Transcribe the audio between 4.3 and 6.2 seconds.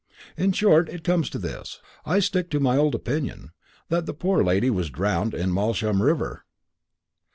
lady was drowned in Malsham